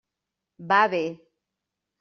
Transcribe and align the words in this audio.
Va 0.71 0.81
bé. 0.95 1.03